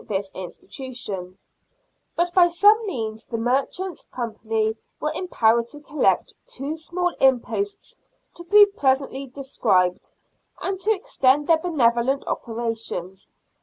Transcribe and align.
107 0.01 0.17
this 0.17 0.31
institution; 0.33 1.37
but 2.15 2.33
by 2.33 2.47
some 2.47 2.83
means 2.87 3.23
the 3.25 3.37
Merchants' 3.37 4.03
Company 4.05 4.75
were 4.99 5.13
empowered 5.13 5.69
to 5.69 5.79
collect 5.79 6.33
two 6.47 6.75
small 6.75 7.13
imposts 7.19 7.99
to 8.33 8.43
be 8.45 8.65
presently 8.65 9.27
described, 9.27 10.09
and 10.59 10.79
to 10.79 10.91
extend 10.91 11.45
their 11.45 11.59
benevolent 11.59 12.25
operations. 12.25 13.29